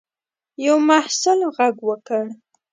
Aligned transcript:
یوه 0.65 0.79
محصل 0.89 1.39
غږ 1.55 1.75
وکړ. 1.87 2.23